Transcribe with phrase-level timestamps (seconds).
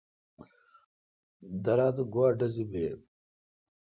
[1.63, 2.97] درا تہ گوا ڈزی بین؟